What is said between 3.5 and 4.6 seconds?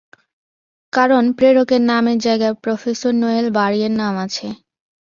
বার্গের নাম আছে।